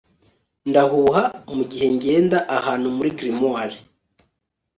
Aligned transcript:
ndahuha 0.69 1.23
mugihe 1.55 1.87
ngenda 1.95 2.39
ahantu 2.57 2.87
muri 2.95 3.09
grimoire 3.17 3.77